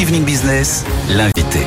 Evening 0.00 0.24
Business, 0.24 0.86
l'invité. 1.10 1.58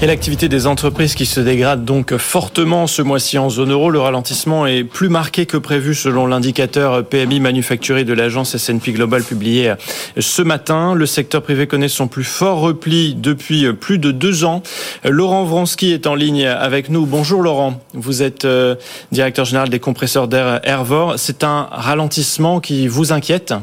Et 0.00 0.06
l'activité 0.06 0.48
des 0.48 0.68
entreprises 0.68 1.16
qui 1.16 1.26
se 1.26 1.40
dégrade 1.40 1.84
donc 1.84 2.16
fortement 2.16 2.86
ce 2.86 3.02
mois-ci 3.02 3.38
en 3.38 3.50
zone 3.50 3.72
euro. 3.72 3.90
Le 3.90 3.98
ralentissement 3.98 4.68
est 4.68 4.84
plus 4.84 5.08
marqué 5.08 5.46
que 5.46 5.56
prévu 5.56 5.96
selon 5.96 6.28
l'indicateur 6.28 7.04
PMI 7.04 7.40
manufacturé 7.40 8.04
de 8.04 8.12
l'agence 8.12 8.54
S&P 8.54 8.92
Global 8.92 9.24
publié 9.24 9.74
ce 10.16 10.42
matin. 10.42 10.94
Le 10.94 11.06
secteur 11.06 11.42
privé 11.42 11.66
connaît 11.66 11.88
son 11.88 12.06
plus 12.06 12.22
fort 12.22 12.60
repli 12.60 13.16
depuis 13.16 13.72
plus 13.72 13.98
de 13.98 14.12
deux 14.12 14.44
ans. 14.44 14.62
Laurent 15.02 15.42
Vronsky 15.42 15.90
est 15.90 16.06
en 16.06 16.14
ligne 16.14 16.46
avec 16.46 16.88
nous. 16.88 17.04
Bonjour 17.04 17.42
Laurent. 17.42 17.80
Vous 17.94 18.22
êtes 18.22 18.44
euh, 18.44 18.76
directeur 19.10 19.44
général 19.44 19.70
des 19.70 19.80
compresseurs 19.80 20.28
d'air 20.28 20.60
Airvor. 20.62 21.14
C'est 21.16 21.42
un 21.42 21.66
ralentissement 21.72 22.60
qui 22.60 22.86
vous 22.86 23.12
inquiète? 23.12 23.54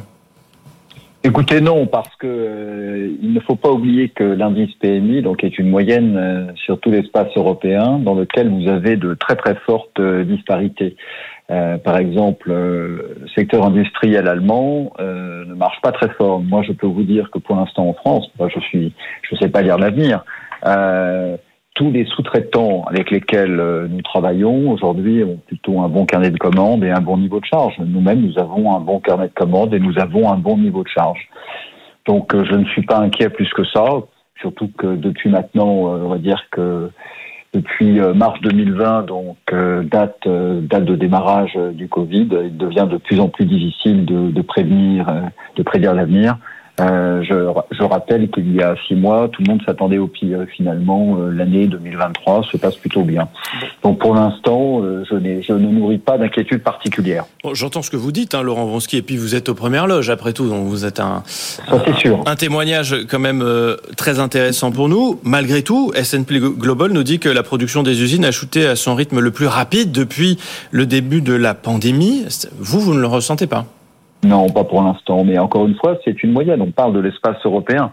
Écoutez, 1.28 1.60
non, 1.60 1.88
parce 1.88 2.16
que 2.16 2.26
euh, 2.26 3.18
il 3.22 3.34
ne 3.34 3.42
faut 3.42 3.58
pas 3.58 3.70
oublier 3.70 4.08
que 4.08 4.24
l'indice 4.24 4.74
PMI 4.76 5.22
donc 5.22 5.44
est 5.44 5.60
une 5.60 5.70
moyenne 5.70 6.16
euh, 6.16 6.54
sur 6.56 6.80
tout 6.80 6.90
l'espace 6.90 7.28
européen 7.36 8.00
dans 8.00 8.16
lequel 8.16 8.50
vous 8.50 8.70
avez 8.70 8.96
de 8.96 9.14
très 9.14 9.36
très 9.36 9.56
fortes 9.66 10.00
euh, 10.00 10.24
disparités. 10.24 10.96
par 11.50 11.98
exemple, 11.98 12.50
le 12.50 13.28
secteur 13.36 13.66
industriel 13.66 14.30
allemand 14.30 14.94
ne 15.00 15.54
marche 15.54 15.82
pas 15.82 15.92
très 15.92 16.10
fort. 16.18 16.42
Moi, 16.42 16.62
je 16.64 16.72
peux 16.72 16.88
vous 16.88 17.04
dire 17.04 17.30
que 17.30 17.40
pour 17.40 17.58
l'instant 17.58 17.90
en 17.90 17.94
France, 17.94 18.30
moi, 18.40 18.48
je 18.54 18.60
suis, 18.62 18.94
je 19.30 19.36
sais 19.36 19.50
pas 19.50 19.62
lire 19.62 19.78
l'avenir 19.78 20.24
tous 21.78 21.92
les 21.92 22.06
sous-traitants 22.06 22.86
avec 22.88 23.12
lesquels 23.12 23.60
euh, 23.60 23.88
nous 23.88 24.02
travaillons 24.02 24.72
aujourd'hui 24.72 25.24
ont 25.24 25.38
plutôt 25.46 25.80
un 25.80 25.88
bon 25.88 26.08
carnet 26.08 26.32
de 26.32 26.38
commandes 26.38 26.84
et 26.84 26.90
un 26.90 27.02
bon 27.02 27.18
niveau 27.18 27.40
de 27.40 27.46
charge. 27.46 27.76
Nous-mêmes, 27.78 28.22
nous 28.22 28.40
avons 28.40 28.76
un 28.76 28.80
bon 28.80 29.00
carnet 29.00 29.28
de 29.28 29.34
commandes 29.34 29.76
et 29.76 29.80
nous 29.80 30.00
avons 30.00 30.32
un 30.32 30.38
bon 30.38 30.58
niveau 30.58 30.84
de 30.84 30.90
charge. 30.90 31.30
Donc, 32.08 32.34
euh, 32.34 32.44
je 32.50 32.56
ne 32.56 32.66
suis 32.66 32.82
pas 32.82 32.98
inquiet 32.98 33.30
plus 33.30 33.48
que 33.54 33.64
ça, 33.64 33.86
surtout 34.42 34.72
que 34.76 34.96
depuis 34.96 35.30
maintenant, 35.30 35.94
euh, 35.94 36.06
on 36.06 36.10
va 36.10 36.18
dire 36.18 36.42
que 36.50 36.90
depuis 37.54 38.00
mars 38.14 38.40
2020, 38.42 39.04
donc 39.04 39.38
date 39.90 40.28
date 40.28 40.84
de 40.84 40.96
démarrage 40.96 41.58
du 41.74 41.88
Covid, 41.88 42.28
il 42.44 42.58
devient 42.58 42.88
de 42.92 42.98
plus 42.98 43.20
en 43.22 43.30
plus 43.30 43.46
difficile 43.46 44.06
de, 44.06 44.32
de 44.32 44.42
prévenir, 44.42 45.08
de 45.56 45.64
prédire 45.64 45.94
l'avenir. 45.94 46.38
Euh, 46.80 47.24
je, 47.24 47.76
je, 47.76 47.84
rappelle 47.84 48.30
qu'il 48.30 48.54
y 48.56 48.62
a 48.62 48.76
six 48.88 48.94
mois, 48.94 49.30
tout 49.32 49.42
le 49.42 49.50
monde 49.50 49.62
s'attendait 49.66 49.98
au 49.98 50.08
pire. 50.08 50.46
Finalement, 50.56 51.18
euh, 51.20 51.32
l'année 51.32 51.66
2023 51.66 52.44
se 52.52 52.58
passe 52.58 52.76
plutôt 52.76 53.04
bien. 53.04 53.28
Donc 53.82 53.98
pour 53.98 54.14
l'instant, 54.14 54.84
euh, 54.84 55.04
je, 55.10 55.16
je, 55.42 55.54
ne 55.54 55.72
nourris 55.72 55.98
pas 55.98 56.20
d'inquiétude 56.20 56.62
particulière. 56.62 57.26
Bon, 57.44 57.56
J'entends 57.56 57.82
ce 57.82 57.90
que 57.90 57.98
vous 57.98 58.12
dites, 58.12 58.36
hein, 58.36 58.44
Laurent 58.44 58.66
Vronsky, 58.66 58.98
et 58.98 59.02
puis 59.02 59.18
vous 59.18 59.34
êtes 59.34 59.50
aux 59.50 59.56
premières 59.56 59.88
loges 59.88 60.12
après 60.12 60.34
tout, 60.34 60.48
donc 60.48 60.68
vous 60.68 60.86
êtes 60.86 61.00
un, 61.00 61.24
Ça, 61.26 61.84
sûr. 61.98 62.22
un 62.28 62.36
témoignage 62.36 62.96
quand 63.10 63.20
même 63.20 63.44
très 63.96 64.20
intéressant 64.20 64.72
pour 64.72 64.88
nous. 64.88 65.20
Malgré 65.24 65.64
tout, 65.64 65.92
S&P 65.96 66.40
Global 66.40 66.92
nous 66.92 67.04
dit 67.04 67.18
que 67.18 67.30
la 67.30 67.42
production 67.42 67.82
des 67.82 68.04
usines 68.04 68.26
a 68.26 68.32
chuté 68.32 68.68
à 68.68 68.76
son 68.76 68.94
rythme 68.94 69.20
le 69.20 69.32
plus 69.32 69.48
rapide 69.48 69.92
depuis 69.92 70.38
le 70.70 70.86
début 70.86 71.22
de 71.22 71.34
la 71.34 71.56
pandémie. 71.56 72.26
Vous, 72.60 72.80
vous 72.80 72.94
ne 72.94 73.00
le 73.00 73.08
ressentez 73.08 73.48
pas? 73.48 73.66
Non, 74.28 74.50
pas 74.50 74.64
pour 74.64 74.84
l'instant. 74.84 75.24
Mais 75.24 75.38
encore 75.40 75.68
une 75.68 75.76
fois, 75.76 75.98
c'est 76.04 76.22
une 76.24 76.32
moyenne. 76.32 76.62
On 76.62 76.72
parle 76.72 76.94
de 76.94 77.00
l'espace 77.00 77.38
européen. 77.46 77.92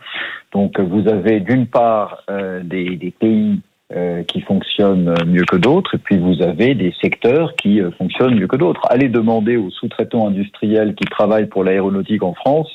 Donc 0.52 0.78
vous 0.78 1.08
avez 1.08 1.40
d'une 1.40 1.66
part 1.66 2.22
euh, 2.30 2.60
des, 2.62 3.12
pays 3.18 3.60
euh, 3.92 4.22
qui 4.22 4.40
fonctionnent 4.40 5.14
mieux 5.26 5.44
que 5.44 5.56
d'autres, 5.56 5.96
et 5.96 5.98
puis 5.98 6.16
vous 6.16 6.42
avez 6.42 6.74
des 6.74 6.94
secteurs 7.02 7.54
qui 7.56 7.80
euh, 7.80 7.90
fonctionnent 7.92 8.36
mieux 8.38 8.46
que 8.46 8.56
d'autres. 8.56 8.82
Allez 8.88 9.08
demander 9.08 9.56
aux 9.56 9.70
sous-traitants 9.70 10.28
industriels 10.28 10.94
qui 10.94 11.04
travaillent 11.04 11.48
pour 11.48 11.64
l'aéronautique 11.64 12.22
en 12.22 12.34
France 12.34 12.70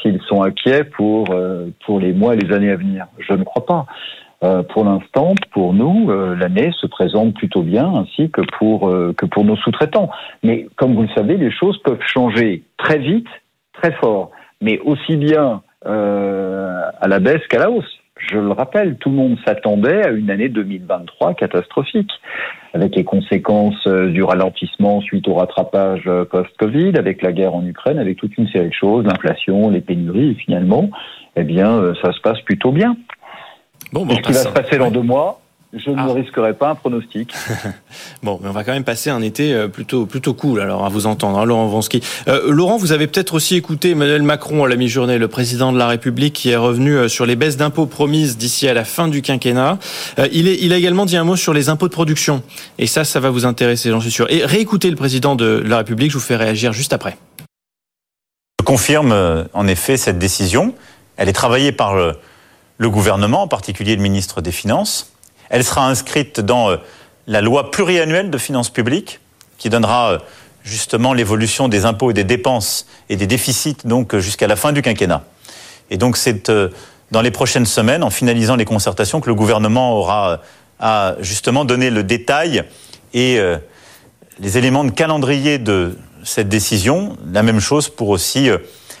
s'ils 0.00 0.20
sont 0.28 0.44
inquiets 0.44 0.84
pour, 0.84 1.26
pour 1.84 1.98
les 1.98 2.12
mois 2.12 2.34
et 2.34 2.36
les 2.36 2.54
années 2.54 2.70
à 2.70 2.76
venir. 2.76 3.06
Je 3.18 3.32
ne 3.32 3.42
crois 3.42 3.66
pas. 3.66 3.86
Euh, 4.44 4.62
pour 4.62 4.84
l'instant, 4.84 5.34
pour 5.52 5.72
nous, 5.72 6.10
euh, 6.10 6.36
l'année 6.36 6.70
se 6.78 6.86
présente 6.86 7.34
plutôt 7.34 7.62
bien, 7.62 7.86
ainsi 7.94 8.30
que 8.30 8.42
pour 8.58 8.88
euh, 8.88 9.14
que 9.16 9.24
pour 9.24 9.44
nos 9.44 9.56
sous-traitants. 9.56 10.10
Mais 10.42 10.66
comme 10.76 10.94
vous 10.94 11.02
le 11.02 11.14
savez, 11.16 11.36
les 11.36 11.50
choses 11.50 11.78
peuvent 11.82 12.02
changer 12.06 12.62
très 12.76 12.98
vite, 12.98 13.28
très 13.72 13.92
fort, 13.92 14.30
mais 14.60 14.78
aussi 14.80 15.16
bien 15.16 15.62
à 15.84 17.06
la 17.06 17.20
baisse 17.20 17.46
qu'à 17.48 17.60
la 17.60 17.70
hausse. 17.70 18.00
Je 18.16 18.38
le 18.38 18.50
rappelle, 18.50 18.96
tout 18.96 19.08
le 19.08 19.14
monde 19.14 19.38
s'attendait 19.46 20.04
à 20.04 20.10
une 20.10 20.30
année 20.30 20.48
2023 20.48 21.34
catastrophique, 21.34 22.10
avec 22.74 22.96
les 22.96 23.04
conséquences 23.04 23.86
du 23.86 24.24
ralentissement 24.24 25.00
suite 25.00 25.28
au 25.28 25.34
rattrapage 25.34 26.10
post-Covid, 26.32 26.94
avec 26.98 27.22
la 27.22 27.30
guerre 27.30 27.54
en 27.54 27.64
Ukraine, 27.64 28.00
avec 28.00 28.16
toute 28.16 28.36
une 28.36 28.48
série 28.48 28.70
de 28.70 28.74
choses, 28.74 29.04
l'inflation, 29.04 29.70
les 29.70 29.80
pénuries, 29.80 30.34
finalement, 30.34 30.90
eh 31.36 31.44
bien, 31.44 31.94
ça 32.02 32.10
se 32.12 32.20
passe 32.20 32.40
plutôt 32.40 32.72
bien. 32.72 32.96
Bon, 34.04 34.16
ce 34.16 34.20
qui 34.20 34.32
va 34.32 34.42
se 34.42 34.48
passer 34.48 34.78
dans 34.78 34.90
deux 34.90 35.02
mois 35.02 35.40
je 35.72 35.90
ne 35.90 35.98
ah. 35.98 36.12
risquerai 36.12 36.54
pas 36.54 36.70
un 36.70 36.74
pronostic. 36.74 37.32
bon, 38.22 38.38
mais 38.42 38.48
on 38.48 38.52
va 38.52 38.64
quand 38.64 38.72
même 38.72 38.84
passer 38.84 39.10
un 39.10 39.20
été 39.20 39.52
euh, 39.52 39.68
plutôt 39.68 40.06
plutôt 40.06 40.32
cool. 40.32 40.60
Alors 40.60 40.84
à 40.84 40.88
vous 40.88 41.06
entendre, 41.06 41.38
hein, 41.38 41.44
Laurent 41.44 41.66
Vansky. 41.66 42.00
Euh, 42.28 42.50
Laurent, 42.50 42.76
vous 42.76 42.92
avez 42.92 43.06
peut-être 43.06 43.34
aussi 43.34 43.56
écouté 43.56 43.90
Emmanuel 43.90 44.22
Macron 44.22 44.64
à 44.64 44.68
la 44.68 44.76
mi-journée, 44.76 45.18
le 45.18 45.28
président 45.28 45.72
de 45.72 45.78
la 45.78 45.88
République, 45.88 46.34
qui 46.34 46.50
est 46.50 46.56
revenu 46.56 46.96
euh, 46.96 47.08
sur 47.08 47.26
les 47.26 47.36
baisses 47.36 47.56
d'impôts 47.56 47.86
promises 47.86 48.38
d'ici 48.38 48.68
à 48.68 48.74
la 48.74 48.84
fin 48.84 49.08
du 49.08 49.22
quinquennat. 49.22 49.78
il, 50.32 50.48
est, 50.48 50.58
il 50.62 50.72
a 50.72 50.76
également 50.76 51.04
dit 51.04 51.16
un 51.16 51.24
mot 51.24 51.36
sur 51.36 51.52
les 51.52 51.68
impôts 51.68 51.88
de 51.88 51.92
production. 51.92 52.42
Et 52.78 52.86
ça, 52.86 53.04
ça 53.04 53.20
va 53.20 53.30
vous 53.30 53.44
intéresser, 53.44 53.90
j'en 53.90 54.00
suis 54.00 54.10
sûr. 54.10 54.30
Et 54.30 54.44
réécoutez 54.44 54.88
le 54.88 54.96
président 54.96 55.34
de 55.34 55.62
la 55.66 55.78
République. 55.78 56.10
Je 56.10 56.16
vous 56.16 56.24
fais 56.24 56.36
réagir 56.36 56.72
juste 56.72 56.92
après. 56.92 57.16
Je 58.60 58.64
confirme 58.64 59.46
en 59.52 59.66
effet 59.66 59.96
cette 59.96 60.18
décision. 60.18 60.74
Elle 61.16 61.28
est 61.28 61.34
travaillée 61.34 61.72
par 61.72 61.94
le 61.94 62.14
le 62.78 62.90
gouvernement, 62.90 63.42
en 63.42 63.48
particulier 63.48 63.96
le 63.96 64.02
ministre 64.02 64.40
des 64.40 64.52
Finances. 64.52 65.12
Elle 65.48 65.64
sera 65.64 65.88
inscrite 65.88 66.40
dans 66.40 66.70
euh, 66.70 66.76
la 67.26 67.40
loi 67.40 67.70
pluriannuelle 67.70 68.30
de 68.30 68.38
finances 68.38 68.70
publiques, 68.70 69.20
qui 69.58 69.70
donnera 69.70 70.12
euh, 70.12 70.18
justement 70.62 71.12
l'évolution 71.12 71.68
des 71.68 71.84
impôts 71.84 72.10
et 72.10 72.14
des 72.14 72.24
dépenses 72.24 72.86
et 73.08 73.16
des 73.16 73.26
déficits 73.26 73.76
donc 73.84 74.16
jusqu'à 74.16 74.46
la 74.46 74.56
fin 74.56 74.72
du 74.72 74.82
quinquennat. 74.82 75.24
Et 75.90 75.96
donc 75.96 76.16
c'est 76.16 76.48
euh, 76.50 76.68
dans 77.12 77.22
les 77.22 77.30
prochaines 77.30 77.66
semaines, 77.66 78.02
en 78.02 78.10
finalisant 78.10 78.56
les 78.56 78.64
concertations, 78.64 79.20
que 79.20 79.28
le 79.28 79.34
gouvernement 79.34 79.96
aura 79.96 80.40
à 80.80 81.14
justement 81.20 81.64
donner 81.64 81.88
le 81.88 82.02
détail 82.02 82.64
et 83.14 83.40
les 84.40 84.58
éléments 84.58 84.82
de 84.82 84.90
calendrier 84.90 85.58
de 85.58 85.96
cette 86.24 86.48
décision. 86.48 87.16
La 87.32 87.44
même 87.44 87.60
chose 87.60 87.88
pour 87.88 88.08
aussi 88.08 88.50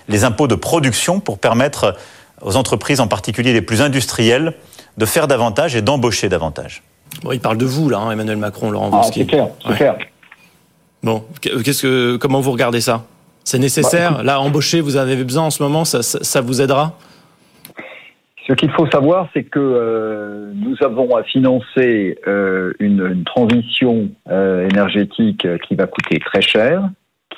les 0.08 0.22
impôts 0.22 0.46
de 0.46 0.54
production 0.54 1.18
pour 1.18 1.38
permettre 1.38 1.96
aux 2.42 2.56
entreprises, 2.56 3.00
en 3.00 3.08
particulier 3.08 3.52
les 3.52 3.62
plus 3.62 3.82
industrielles, 3.82 4.54
de 4.96 5.04
faire 5.06 5.26
davantage 5.26 5.76
et 5.76 5.82
d'embaucher 5.82 6.28
davantage. 6.28 6.82
Bon, 7.22 7.32
il 7.32 7.40
parle 7.40 7.58
de 7.58 7.64
vous, 7.64 7.88
là, 7.88 7.98
hein, 7.98 8.10
Emmanuel 8.10 8.36
Macron, 8.36 8.70
Laurent 8.70 8.90
ah, 8.92 9.02
C'est 9.02 9.26
clair, 9.26 9.48
c'est 9.66 9.74
clair. 9.74 9.96
Bon, 11.02 11.24
qu'est-ce 11.40 11.82
que, 11.82 12.16
comment 12.16 12.40
vous 12.40 12.52
regardez 12.52 12.80
ça? 12.80 13.04
C'est 13.44 13.58
nécessaire? 13.58 14.16
Bah, 14.16 14.22
Là, 14.22 14.40
embaucher, 14.40 14.80
vous 14.80 14.96
en 14.96 15.00
avez 15.00 15.22
besoin 15.22 15.44
en 15.44 15.50
ce 15.50 15.62
moment, 15.62 15.84
ça, 15.84 16.02
ça, 16.02 16.40
vous 16.40 16.60
aidera? 16.60 16.98
Ce 18.46 18.52
qu'il 18.52 18.70
faut 18.72 18.86
savoir, 18.90 19.28
c'est 19.34 19.44
que 19.44 19.58
euh, 19.58 20.52
nous 20.54 20.76
avons 20.80 21.16
à 21.16 21.22
financer 21.22 22.18
euh, 22.26 22.72
une, 22.78 23.06
une, 23.06 23.24
transition 23.24 24.08
euh, 24.28 24.68
énergétique 24.68 25.46
qui 25.66 25.74
va 25.74 25.86
coûter 25.86 26.18
très 26.18 26.42
cher, 26.42 26.88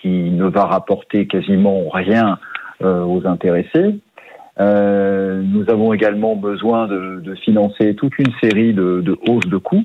qui 0.00 0.09
ne 0.09 0.44
va 0.44 0.65
rapporter 0.65 1.26
quasiment 1.26 1.88
rien 1.91 2.38
aux 2.80 3.22
intéressés, 3.25 3.98
euh, 4.61 5.43
nous 5.43 5.71
avons 5.71 5.93
également 5.93 6.35
besoin 6.35 6.89
de, 6.89 7.21
de, 7.21 7.35
financer 7.37 7.95
toute 7.95 8.19
une 8.19 8.33
série 8.43 8.73
de, 8.73 9.01
de 9.01 9.17
hausses 9.29 9.47
de 9.47 9.57
coûts, 9.57 9.85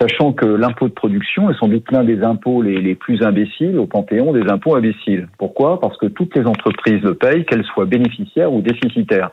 sachant 0.00 0.32
que 0.32 0.44
l'impôt 0.44 0.88
de 0.88 0.92
production 0.92 1.50
est 1.50 1.58
sans 1.58 1.68
doute 1.68 1.90
l'un 1.90 2.04
des 2.04 2.22
impôts 2.22 2.62
les, 2.62 2.94
plus 2.94 3.22
imbéciles 3.22 3.78
au 3.78 3.86
panthéon 3.86 4.32
des 4.32 4.48
impôts 4.50 4.76
imbéciles. 4.76 5.28
Pourquoi? 5.38 5.80
Parce 5.80 5.96
que 5.98 6.06
toutes 6.06 6.36
les 6.36 6.46
entreprises 6.46 7.02
le 7.02 7.14
payent, 7.14 7.44
qu'elles 7.44 7.64
soient 7.64 7.86
bénéficiaires 7.86 8.52
ou 8.52 8.60
déficitaires. 8.60 9.30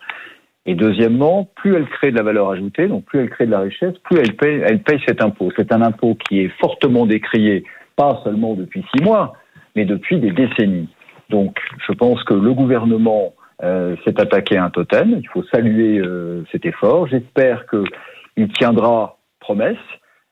Et 0.65 0.75
deuxièmement, 0.75 1.49
plus 1.55 1.75
elles 1.75 1.87
créent 1.87 2.11
de 2.11 2.17
la 2.17 2.23
valeur 2.23 2.51
ajoutée, 2.51 2.87
donc 2.87 3.05
plus 3.05 3.19
elles 3.19 3.29
créent 3.29 3.47
de 3.47 3.51
la 3.51 3.61
richesse, 3.61 3.97
plus 4.03 4.19
elles 4.19 4.35
payent, 4.35 4.61
elles 4.63 4.83
payent 4.83 5.01
cet 5.07 5.23
impôt. 5.23 5.49
C'est 5.57 5.73
un 5.73 5.81
impôt 5.81 6.15
qui 6.15 6.41
est 6.41 6.51
fortement 6.59 7.07
décrié, 7.07 7.63
pas 7.95 8.21
seulement 8.23 8.53
depuis 8.53 8.85
six 8.95 9.03
mois, 9.03 9.33
mais 9.75 9.85
depuis 9.85 10.19
des 10.19 10.31
décennies. 10.31 10.89
Donc, 11.29 11.57
je 11.87 11.93
pense 11.93 12.23
que 12.25 12.35
le 12.35 12.53
gouvernement 12.53 13.33
euh, 13.63 13.95
s'est 14.03 14.19
attaqué 14.19 14.57
à 14.57 14.65
un 14.65 14.69
totem. 14.71 15.19
Il 15.19 15.27
faut 15.27 15.43
saluer 15.53 15.99
euh, 15.99 16.43
cet 16.51 16.65
effort. 16.65 17.07
J'espère 17.07 17.65
qu'il 17.67 18.47
tiendra 18.53 19.17
promesse 19.39 19.77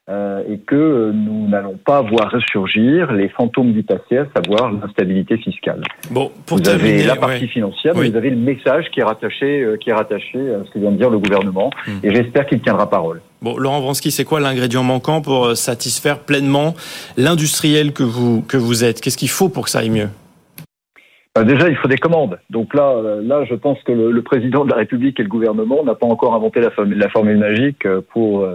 euh, 0.09 0.41
et 0.49 0.57
que 0.57 1.11
nous 1.11 1.47
n'allons 1.47 1.77
pas 1.77 2.01
voir 2.01 2.31
ressurgir 2.31 3.11
les 3.11 3.29
fantômes 3.29 3.71
du 3.73 3.83
passé, 3.83 4.17
à 4.17 4.25
savoir 4.35 4.71
l'instabilité 4.71 5.37
fiscale. 5.37 5.83
Bon, 6.09 6.31
pour 6.47 6.57
vous 6.57 6.69
avez 6.69 7.03
la 7.03 7.15
partie 7.17 7.47
financière, 7.47 7.93
mais 7.95 8.09
vous 8.09 8.15
avez 8.15 8.31
le 8.31 8.37
message 8.37 8.85
qui 8.91 8.99
est 8.99 9.03
rattaché, 9.03 9.75
qui 9.79 9.91
est 9.91 9.93
rattaché 9.93 10.39
à 10.39 10.65
ce 10.65 10.71
que 10.71 10.79
vient 10.79 10.91
de 10.91 10.97
dire 10.97 11.11
le 11.11 11.19
gouvernement, 11.19 11.69
hmm. 11.85 11.99
et 12.03 12.15
j'espère 12.15 12.47
qu'il 12.47 12.61
tiendra 12.61 12.89
parole. 12.89 13.21
Bon, 13.43 13.57
Laurent 13.57 13.79
Vronsky, 13.79 14.09
c'est 14.09 14.25
quoi 14.25 14.39
l'ingrédient 14.39 14.81
manquant 14.81 15.21
pour 15.21 15.55
satisfaire 15.55 16.19
pleinement 16.19 16.73
l'industriel 17.15 17.93
que 17.93 18.03
vous 18.03 18.41
que 18.41 18.57
vous 18.57 18.83
êtes? 18.83 19.01
Qu'est-ce 19.01 19.17
qu'il 19.17 19.29
faut 19.29 19.49
pour 19.49 19.65
que 19.65 19.69
ça 19.69 19.79
aille 19.79 19.91
mieux? 19.91 20.09
Déjà, 21.43 21.69
il 21.69 21.75
faut 21.75 21.87
des 21.87 21.97
commandes. 21.97 22.39
Donc 22.49 22.73
là, 22.73 22.89
euh, 22.89 23.21
là, 23.21 23.45
je 23.45 23.55
pense 23.55 23.81
que 23.83 23.91
le, 23.91 24.21
président 24.21 24.65
de 24.65 24.69
la 24.69 24.77
République 24.77 25.19
et 25.19 25.23
le 25.23 25.29
gouvernement 25.29 25.83
n'a 25.83 25.95
pas 25.95 26.07
encore 26.07 26.35
inventé 26.35 26.61
la, 26.61 26.69
la 26.77 27.09
formule 27.09 27.37
magique 27.37 27.87
pour 28.11 28.47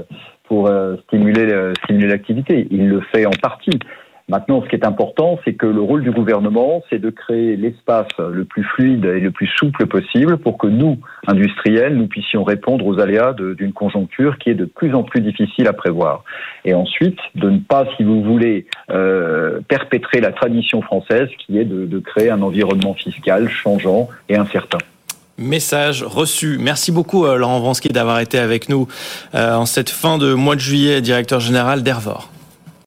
pour 0.45 0.71
stimuler 1.07 1.73
stimuler 1.83 2.09
l'activité. 2.09 2.69
Il 2.71 2.89
le 2.89 3.01
fait 3.01 3.27
en 3.27 3.31
partie. 3.31 3.79
Maintenant, 4.31 4.63
ce 4.63 4.69
qui 4.69 4.77
est 4.77 4.87
important, 4.87 5.39
c'est 5.45 5.53
que 5.53 5.67
le 5.67 5.83
rôle 5.83 6.03
du 6.03 6.11
gouvernement, 6.11 6.83
c'est 6.89 6.99
de 6.99 7.11
créer 7.11 7.57
l'espace 7.57 8.09
le 8.19 8.45
plus 8.45 8.65
fluide 8.65 9.05
et 9.05 9.21
le 9.21 9.31
plus 9.31 9.49
souple 9.59 9.87
possible 9.87 10.39
pour 10.39 10.57
que 10.57 10.67
nous, 10.67 10.99
industriels, 11.27 11.95
nous 11.95 12.07
puissions 12.07 12.43
répondre 12.43 12.87
aux 12.87 12.99
aléas 13.01 13.35
d'une 13.35 13.75
conjoncture 13.75 14.39
qui 14.39 14.49
est 14.49 14.55
de 14.55 14.65
plus 14.65 14.95
en 14.95 15.03
plus 15.03 15.21
difficile 15.21 15.69
à 15.69 15.75
prévoir. 15.75 16.25
Et 16.65 16.73
ensuite, 16.73 17.19
de 17.35 17.51
ne 17.51 17.59
pas, 17.59 17.85
si 17.97 18.03
vous 18.03 18.23
voulez, 18.23 18.67
euh, 18.91 19.61
perpétrer 19.69 20.23
la 20.23 20.33
tradition 20.33 20.81
française 20.81 21.29
qui 21.45 21.59
est 21.59 21.67
de, 21.67 21.85
de 21.85 21.99
créer 21.99 22.31
un 22.31 22.41
environnement 22.41 22.95
fiscal 22.95 23.51
changeant 23.51 24.09
et 24.31 24.37
incertain. 24.37 24.79
Message 25.37 26.03
reçu. 26.03 26.59
Merci 26.59 26.93
beaucoup 26.93 27.27
euh, 27.27 27.37
Laurent 27.37 27.59
Vransky 27.61 27.89
d'avoir 27.89 28.21
été 28.21 28.39
avec 28.39 28.69
nous 28.69 28.89
euh, 29.35 29.55
en 29.55 29.67
cette 29.67 29.91
fin 29.91 30.17
de 30.17 30.33
mois 30.33 30.55
de 30.55 30.61
juillet, 30.61 31.01
directeur 31.01 31.41
général 31.41 31.83
d'Ervor. 31.83 32.31